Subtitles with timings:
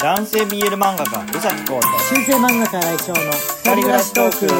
[0.00, 4.52] 男性 BL 漫画家宇崎浩と中世漫画家来翔の二人暮らしトーク。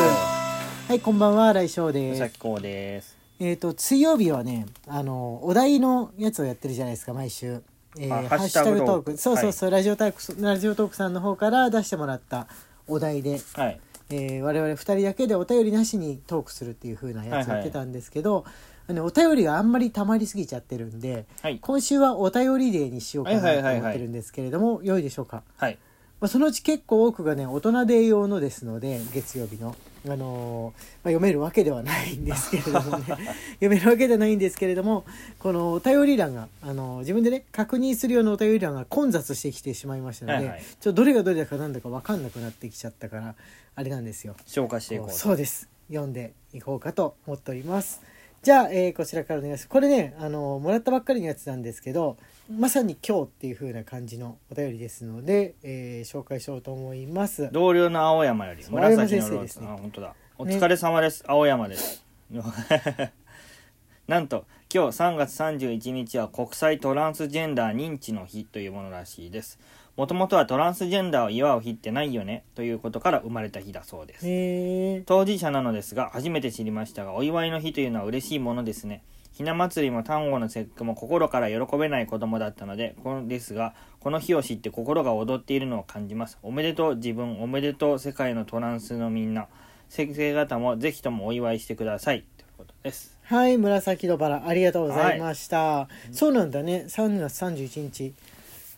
[0.89, 2.19] はいこんばんは来翔宇です。
[2.21, 3.17] 崎浩です。
[3.39, 7.63] えっ、と水曜日はねあのお題のやつをやってるじゃないですか毎週。
[7.99, 9.17] えーあハッシュタグトーク。
[9.17, 9.53] そうそうはい。
[9.53, 12.47] そう、ラジオタークラジオトークさんの方から出してもらった
[12.87, 13.81] お題で、はい。
[14.11, 18.45] えー我々2人だけでお便りなしにトークするっていう風なやつやってたんですけど、
[18.89, 21.59] あのお便りがあんまり溜まりすぎちゃってるんではい。
[21.61, 25.43] 今週はお便りデーにしようかなとはいはいはいはい思ってるんですけれども、良いでしょうか？
[25.57, 25.79] はい。
[26.19, 29.77] まあ、そのうち結構多くがね大人デー用のですので月曜日の、
[30.07, 33.05] あのーまあ、読めるわけではないんですけれどもね。
[33.61, 35.05] 読めるわけではないんですけれども
[35.39, 40.63] このお便り欄が、あのー自分でね確認するようなお便り欄が混雑してきてしまいましたので、はいはい。
[40.63, 43.35] ちょっとどれがどれだかなんだか分かんなくなってきちゃったから
[43.75, 44.37] あれなんですよ。
[44.47, 45.15] 消化していこうと。
[45.15, 45.69] そうです。
[45.91, 48.01] 読んでいこうかと思っております
[48.47, 49.69] じゃあ、えーこちらからお願いします。
[49.69, 52.17] これねあのもらったばっかりのやつなんですけど
[52.49, 57.51] まさに今日っていう風な感じのお便りですので、えー紹介しようと思います。
[57.51, 59.67] 同僚の青山より紫のローすね。
[59.69, 60.15] あ本当だ。
[60.39, 62.05] おね疲れ様です、青山です。
[64.07, 69.59] なんと今日3月31日は国際トランスジェンダー認知の日というものらしいです
[69.97, 75.05] もともとはトランスジェンダーを祝う日ってないよねということから生まれた日だそうです。
[75.07, 79.03] 当事者なのですが初めて知りましたがお祝いの日というのは嬉しいものですね。
[79.33, 86.39] ひな祭りも端午の節句も心から喜べない子供だったのでこのですがこの日を知って心が踊っているのを感じます。
[86.43, 89.49] おめでとう自分おめでとう世界のトランスのみんな。
[89.89, 92.25] 先生方もぜひともお祝いしてください。
[92.37, 93.17] ということです。
[93.23, 96.85] はい紫のバラありがとうございました、そうなんだね。
[96.87, 98.13] 3月31日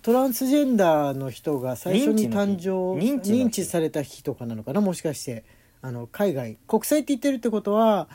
[0.03, 4.81] トランスジェンダーの人が最初に誕生認知認知された日とかなのかな？
[4.81, 5.45] もしかして
[5.83, 8.09] あの海外国際って言ってるってことは、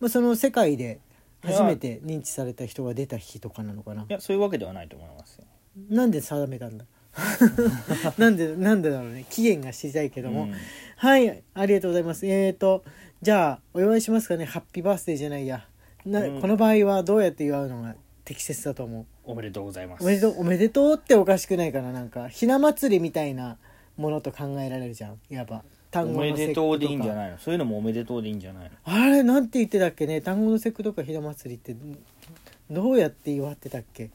[0.00, 1.00] まあ、その世界で
[1.44, 4.02] 初めて認知された人が出た日とかなのかな？
[4.02, 5.44] いやそういうわけではないと思いますよ。
[5.88, 6.84] なんで定めたんだ？
[8.18, 9.24] なんでなんでだろうね。
[9.30, 10.54] 期限が知りたいけども、うん。
[10.96, 12.26] はいありがとうございます。
[12.26, 12.84] えーと
[13.20, 14.44] じゃあお祝いしますかね？
[14.44, 15.66] ハッピーバースデーじゃないや。
[16.04, 16.40] な、うん。
[16.40, 17.94] この場合はどうやって祝うのが
[18.24, 19.06] 適切だと思う？
[19.24, 20.02] おめでとうございます。
[20.02, 22.28] おめでとうおめでとうっておかしくないかななんか。
[22.28, 23.56] ひな祭りみたいな
[23.96, 25.18] ものと考えられるじゃん。
[25.30, 25.62] いわば
[25.94, 27.38] おめでとうでいいんじゃいないの。
[27.38, 28.70] そういうのもおめでとうでいいんじゃないの？
[28.84, 30.20] あれなんて言ってたっけね？
[30.20, 31.76] 単語の節句とかひな祭りって
[32.70, 34.10] どうやって祝ってたっけ？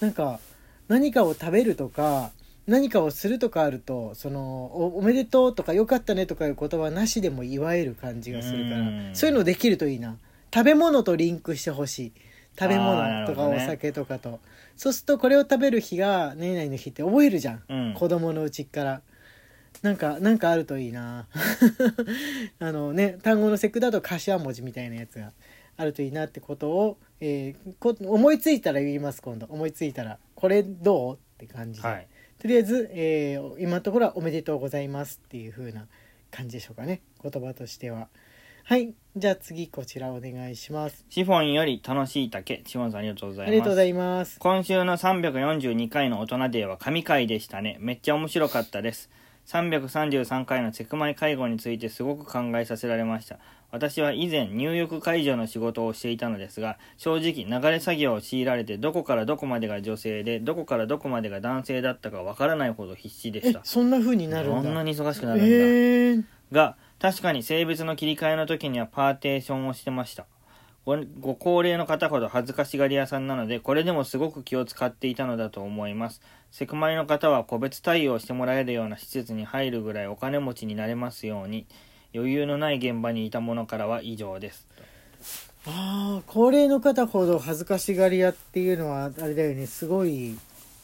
[0.00, 0.40] なんか
[0.88, 2.32] 何かを食べるとか
[2.66, 9.10] 何かをするとかあるとそのおおめでとうとかよかったねとかいう言葉なしでも祝える感じがするからうん。
[9.14, 10.16] そういうのできるといいな。
[10.52, 12.12] 食べ物とリンクしてほしい
[12.58, 14.40] 食べ物とかお酒とかと、
[14.76, 17.94] そうするとこれを食べる日が何々の日って覚えるじゃん、うん。
[17.94, 19.02] 子供のうちから。
[19.80, 21.26] なんかなんかあるといいな。
[22.60, 25.32] あのね単語の節句だと頭文字みたいなやつが
[25.76, 29.46] あるといいなってことを、えーこ思いついたら言います今度。
[29.46, 32.06] 思いついたらこれどうって感じで、はい。
[32.38, 35.88] とりあえず、えー今のところは「おめでとうございます」っていう風な
[36.30, 37.00] 感じでしょうかね。
[37.22, 38.08] 言葉としては
[38.64, 47.76] はいじゃあ次こちらお願いしますシフォンより楽しい竹シフォンさんありがとうございますありがとうございます今週の342回の大人デーは神回でしたね。
[47.80, 49.10] めっちゃ面白かったです。
[49.46, 53.38] 333回のセクマイ介護についてすごく考えさせられました。
[53.72, 63.60] 私は以前入浴介助の仕事をしていたのですが、正直流れ作業を強いられてどこからどこまでが女性で、どこからどこまでが男性だったかわからないほど必死でえした。
[63.64, 65.46] そんな風になるんだこんなに忙しくなるんだ。
[65.46, 70.24] えー、が確かに性別の切り替えの時にはパーテーションをしてました。
[70.84, 76.20] ごご高齢の方ほど恥ずかしがり屋さんなのでこれでもすごく気を使っていたのだと思います。
[76.52, 81.66] セクマイの方は個別対応してもらえるような施設に入るぐらいお金持ちになれますように
[82.14, 84.68] 余裕のない現場にいたものからは以上です。
[85.66, 89.66] ああ高齢の方ほど恥ずかしがり屋っていうのはあれだよね。
[89.66, 90.38] すごい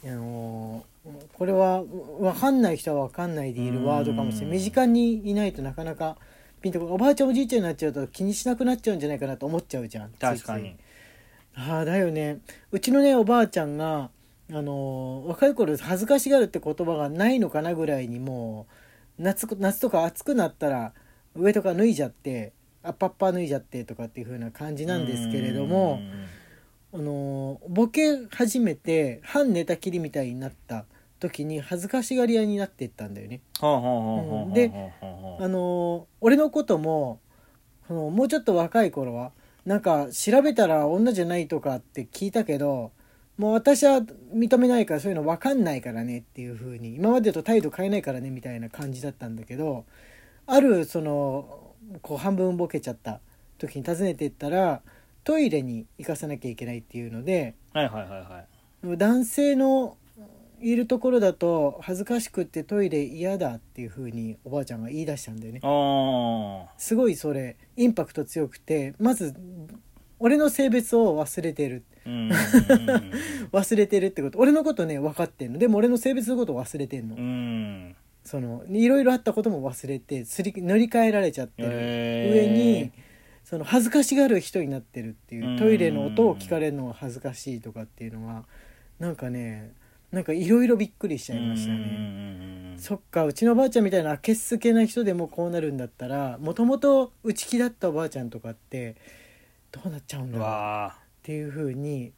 [0.05, 0.98] あのー
[1.35, 4.51] これは分かんない人は分かんないでいるワードかもしれうん。
[4.51, 6.17] ない身近にいないとなかなか
[6.61, 10.77] ピンとおばあちゃんおじいちゃんになっちゃうと気にしなくなっちゃうんじゃないかなと思っちゃうじゃん確かに。
[11.55, 12.39] ああだよね。
[12.71, 14.11] うちのねおばあちゃんが
[14.51, 18.67] あのー若い頃恥ずかしがるって言葉がないのかなぐらいにも
[19.19, 20.93] う夏夏とか暑くなったら
[21.35, 22.53] 上とか脱いじゃって
[22.83, 26.01] アッパッパ脱いじゃってとかっていう風な感じなんですけれども
[26.95, 30.87] あのボケ始めて半寝たきりみたいになった
[31.19, 33.41] 時に恥ずかしがり屋になっていったんだよね。
[34.55, 34.73] で
[35.41, 37.21] あの俺のことも
[37.87, 39.33] そのもうちょっと若い頃は
[39.65, 42.93] なんか調べたら女じゃないとかって聞いたけど
[43.37, 44.01] もう私は
[44.35, 49.85] 認めないからそういうの分かんないからねっていう風に今までと態度変えないからねみたいな感じだったんだけど
[50.47, 53.21] あるそのこう半分ボケちゃった
[53.59, 54.83] 時に訪ねていったら
[55.25, 58.45] トイレに行かさなきゃいけないっていうのではいはいはいは
[58.95, 58.97] い。
[58.97, 59.97] 男性の
[60.61, 65.61] いるところだと恥ずかしくってトイレ嫌だっていう風におばあちゃんが言い出したんだよね。
[65.63, 69.35] あすごいそれインパクト強くてまず
[70.19, 71.85] 俺の性別を忘れてる。
[73.53, 74.39] 忘れてるってこと。
[74.39, 75.59] 俺のことね分かってんの。
[75.59, 77.97] でも俺の性別のことを忘れてんの、うん。
[78.25, 82.93] そのいろいろあったことも忘れてすり乗り換えられちゃってる、上に
[83.45, 85.51] その恥ずかしがる人になってるっていう。
[85.51, 85.59] うん。
[85.59, 88.45] トイレの音を聞かれるのが恥ずかしいとかっていうのは
[88.99, 89.73] なんかね
[90.13, 91.79] なんかいろいろびっくりしちゃいましたね。
[91.79, 98.97] ねそっかうちのおばあちゃんみたいなあけすけな人でもこうなるんだったらもともと内気だったおばあちゃんとかって
[99.73, 102.13] どうなっちゃうんだろうっわていうふうに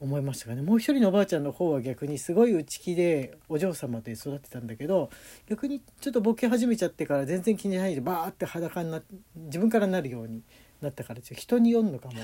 [0.00, 0.62] 思いましたかね。
[0.62, 5.10] もう一人のおばあちゃんの方は逆にすごい内気でお嬢様で育ってたんだけど
[5.48, 10.42] 逆にちょっとボケ始めちゃってから全然気にしないでバーって裸になって自分からなるように
[10.80, 12.14] なったからちょっと人によんのかも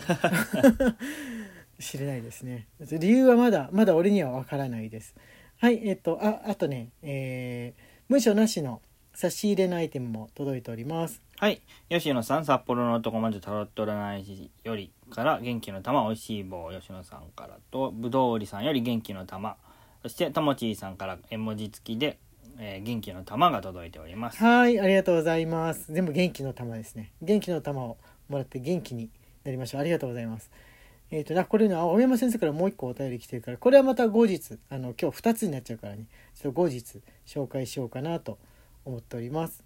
[1.80, 2.68] しれないですね。
[2.80, 5.14] 理由はまだまだ俺にはわからないです。
[5.58, 8.82] はいえっとああとねえー文章なしの
[9.14, 11.22] 差し入れのアイテムも届いております。
[11.38, 19.56] はい吉野さん札幌の男魔女タロット占い師よりから元気の玉おいしい棒吉野さんからとぶどう売りさんより元気の玉。
[20.02, 22.18] そしてともちーさんから絵文字付きで、
[22.58, 24.38] えー元気の玉が届いております。
[24.42, 25.92] はいありがとうございます。
[25.92, 27.12] 全部元気の玉ですね。
[27.22, 27.96] 元気の玉を
[28.28, 29.10] もらって元気に
[29.44, 29.80] なりましょう。
[29.80, 30.50] ありがとうございます
[31.16, 38.36] えっ、とあこれね青山先生からもう一個お便り来てるからこれはまた後日あの今日2つになっちゃうからねちょっと後日紹介しようかなと
[38.84, 39.62] 思っております。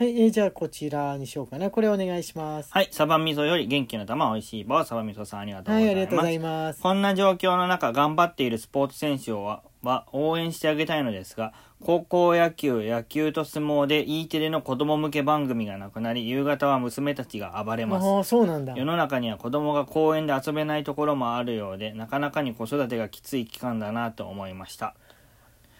[0.00, 1.68] はい、えーじゃあこちらにしようかな。
[1.68, 2.72] これお願いします。
[2.72, 6.00] はいサバ味噌より元気の玉おいしい棒サバ味噌さんありがとうはいございます。
[6.00, 6.82] ありがとうございます。
[6.82, 11.52] こんな状況の中頑張っているスポーツ選手をはは応援してあげたいのですが
[11.82, 18.06] 高校野球野球と相撲で E テレの子供向け番組がなくなり夕方は娘たちが暴れます。
[18.06, 18.74] ああそうなんだ。
[18.74, 24.94] 世の中には子供が公園で遊べないところもあるようでなかなかに子育てがきつい期間だなと思いました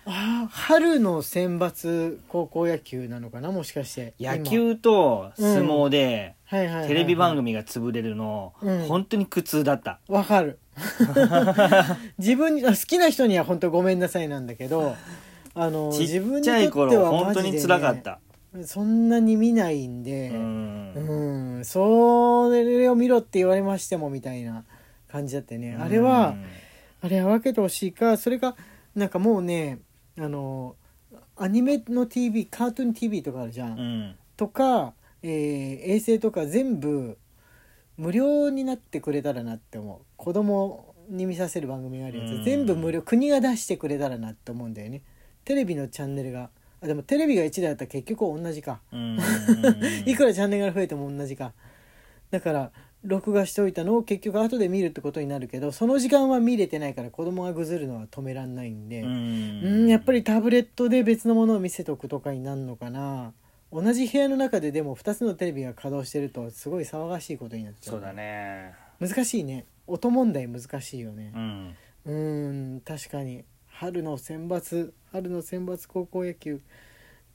[0.06, 3.52] あー春の選抜高校野球なのかな？
[3.52, 6.88] もしかして野球と相撲で今はいはいはいはい。
[6.88, 8.86] テレビ番組が潰れるの、うん。
[8.86, 10.00] 本当に苦痛だった。
[10.08, 10.58] わかる。
[12.18, 14.96] 自分にあ好きな人には本当ごめんなさいなんだけど
[15.54, 18.18] あのち自分にっちゃいとっては頃本当に辛かった
[18.64, 24.64] そんなに見ないんでううんんそれを見ろって言われましてもみたいな
[25.08, 25.76] 感じだってね。
[25.78, 26.34] あれは
[27.02, 28.56] あれは分けてほしいかそれか
[28.94, 29.80] なんかもうね
[30.18, 30.76] あの
[31.36, 34.16] アニメの TV カートゥーン TV とかあるじゃん、うん。
[34.36, 37.18] とか、えー衛星とか全部
[37.96, 40.06] 無料になってくれたらなって思う。
[40.16, 42.44] 子供に見させる番組があるやつ、うん。
[42.44, 43.02] 全部無料。
[43.02, 45.02] 国が出してくれたらなって思うんだよね。
[45.44, 46.50] テレビのチャンネルが。
[46.82, 49.18] あでもテレビが1台だったら結局同じか、うん。
[50.06, 51.52] いくらチャンネルが増えても同じか。
[52.30, 52.72] だから
[53.02, 63.32] 録画しておいたのを結局後で見るってことになるけどその時間は見れてないから子供がぐずるのは止めらんないんで、ううんんやっぱりタブレットで別のものを見せとくとかになるのかな。
[63.72, 67.94] 同じ部屋の中ででも2つのテレビが稼働してるとすごい騒がしいことになっちゃう。
[67.94, 68.74] そうだね。
[68.98, 69.64] 難しいね。
[69.86, 71.32] 音問題難しいよね。
[71.34, 71.76] うん。
[72.04, 73.44] うーん確かに。
[73.68, 76.60] 春の選抜春の選抜高校野球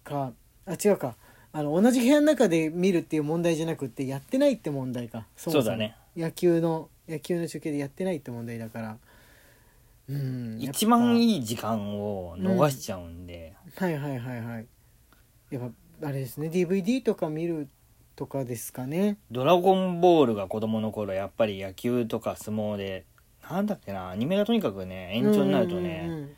[0.03, 0.33] か。
[0.67, 1.15] あ違うか
[1.57, 5.19] あの同じ部屋の中で見るっていう問題じゃなくってやってないって問題か。
[5.19, 5.95] ももそうだね。
[6.17, 8.97] 野球の野球の中継でやってないって問題だから。
[10.09, 10.59] うん。
[10.59, 14.67] やっぱ一番いい時間を逃しちゃうんで、はいはいはいはい。
[15.49, 15.71] やっ
[16.01, 16.49] ぱあれですね。
[16.49, 17.69] DVD とか見る
[18.17, 19.17] とかですかね。
[19.31, 23.05] ドラゴンボールが子供の頃やっぱり野球とか相撲で
[23.49, 26.35] なんだっけなアニメがとにかくね延長になるとね、うんうんうん。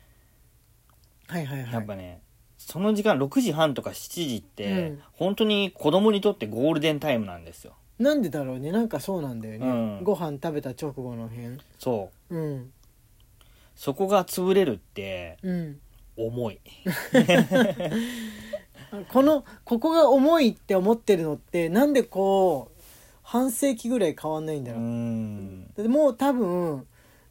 [1.26, 1.72] はいはいはい。
[1.72, 2.20] やっぱね
[2.58, 5.02] その時間6時半とか7時って、うん。
[5.12, 7.72] 本当に子供にとってゴールデンタイムなんですよ。
[7.98, 8.72] なんでだろうね。
[8.72, 10.04] なんかそうなんだよね、うん。
[10.04, 11.58] ご飯食べた直後の辺。
[11.78, 12.36] そう。
[12.36, 12.72] うん。
[13.74, 15.80] そこが潰れるってうん。
[16.16, 16.60] 重い。
[19.12, 22.82] このここが重いって思ってるのってなんでこう
[23.22, 24.74] 半世紀ぐらい変わんないんだう。
[24.74, 25.66] ろう、ん。
[25.66, 26.86] だってもう多分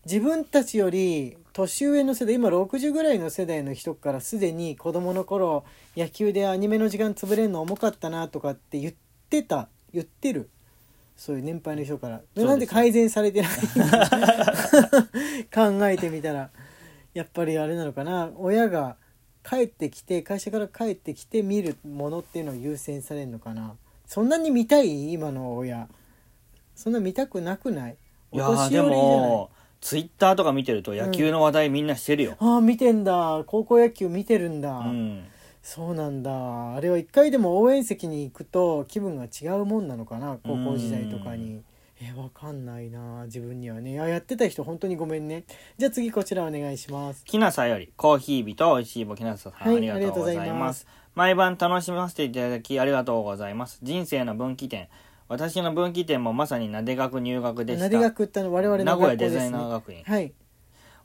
[0.05, 8.93] 自分たちより年上の世代今60ぐらいの世代の人からすでに子供の頃野球でアニメの時間潰れるの重かったなとかって言っ
[9.27, 10.49] てた言ってる。
[11.15, 12.21] そういう年配の人から。
[12.35, 13.49] でなんで改善されてない
[15.51, 16.51] 考えてみたら
[17.15, 18.29] やっぱりあれなのかな。
[18.35, 18.95] 親が
[19.43, 23.75] 帰ってきて会社から帰ってきて見るものっていうのを優先されるのかな。
[24.05, 25.11] そんなに見たい？
[25.11, 25.89] 今の親。
[26.75, 27.97] そんな見たくなくない？
[28.31, 29.49] いやーでも
[29.81, 33.43] ツイッターとか見てると野球の話題みんなしてるよ、ああ見てんだ。
[33.45, 35.25] 高校野球見てるんだ、うん。
[35.61, 36.75] そうなんだ。
[36.75, 41.61] あれは一回でも応援席に行くと気分が違うもんなのかな高校時代とかに。
[41.99, 43.99] えわかんないな自分にはね。
[43.99, 45.45] あやってた人本当にごめんね。
[45.77, 47.25] じゃあ次こちらお願いします。
[47.25, 50.85] きなさよりコーヒー日と美味しい棒きなささん、はいありがとうございます。
[51.15, 53.79] 毎晩楽しませていただきありがとうございます。
[53.81, 54.89] 人生の分岐点
[55.27, 57.83] 私の分岐点もまさになで学入学でした。
[57.83, 60.03] なで学ってのは我々の名古屋デザイナー学院。
[60.03, 60.33] はい。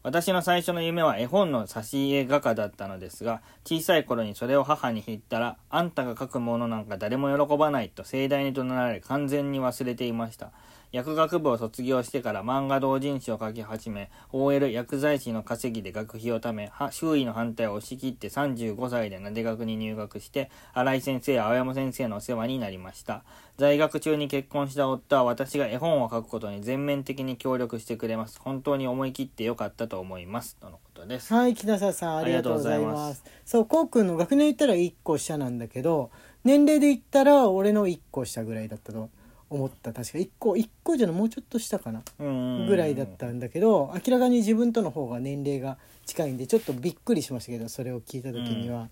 [0.05, 10.51] 私の最初の夢は絵本の挿絵画家だったのですが小さい頃にそれを母に言ったら「あんたが描くものなんか誰も喜ばない」と盛大に怒鳴られ完全に忘れていました
[10.93, 23.25] 薬学部を卒業してから漫画同人誌を書き始め OL 薬剤師の稼ぎで学費を貯めは周囲の反対を押し切って35歳でなで学に入学して新井先生青山先生のお世話になりました。
[23.57, 28.39] 在学中に結婚した夫は私が絵本を書くことに全面的に協力してくれます。
[28.39, 30.57] 本当に思い切ってよかったと思います。
[30.57, 31.33] とのことです。
[31.33, 33.25] はい木下さんありがとうございます。
[33.47, 36.11] そうこうくんの学年言ったら1個下なんだけど
[36.45, 39.09] 年齢で言ったら俺の1個下ぐらいだったと
[39.55, 39.93] 思った。
[39.93, 42.03] 確か1個1個じゃないもうちょっと下かな。
[42.19, 48.89] ぐぐらいだったんだけど明らかに自分との方が年齢が近いんでちょっとびっくりしましたけどそれを聞いた時には、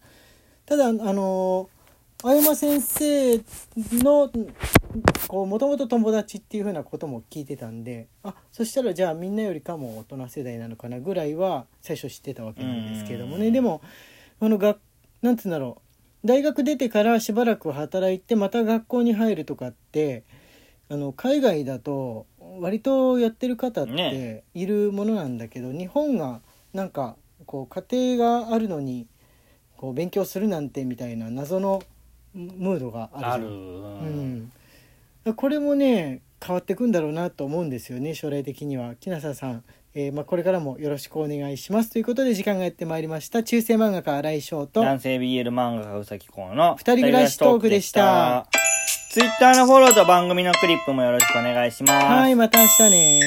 [0.66, 1.68] ただあの
[2.22, 3.38] 青山先生
[4.04, 4.30] の
[5.28, 13.52] もともと友達っていうふうなことも聞いてたんであそしたらじゃあみんなよりかも大人世代なのかなぐらいは最初知ってたわけなんですけどもね、うん。
[13.52, 13.80] でも
[14.40, 14.76] あのが
[15.22, 15.78] なんつうんだろ
[16.24, 16.26] う。
[16.26, 20.24] 大学出てからしばらく働いてまた学校に入るとかって
[20.90, 22.26] あの海外だと
[22.58, 24.42] 割とやってる方ってね。
[24.54, 26.40] いるものなんだけど、日本が
[26.72, 27.16] なんか
[27.46, 29.06] こう家庭があるのに
[29.76, 31.82] こう勉強するなんてみたいな謎の
[32.34, 33.32] ムードがあるじゃん。
[33.32, 33.46] ある、
[35.26, 38.94] うん、これもね変わってくんだろうなと思うんですよね将来的には。
[38.96, 41.90] 木下さん、えーまあ、これからもよろしくお願いします。
[41.90, 43.42] ということで時間がやってまいりました。
[43.42, 44.80] 中世漫画家新井翔と。
[44.80, 48.48] 男性 BL 漫画家うさきこうの二人暮らしトークでした
[49.10, 52.06] ツイッターのフォローと番組のクリップもよろしくお願いします。
[52.06, 53.20] はいまた明日ね